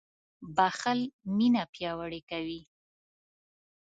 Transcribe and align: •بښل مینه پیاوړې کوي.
•بښل 0.55 0.99
مینه 1.37 1.63
پیاوړې 1.73 2.21
کوي. 2.29 2.61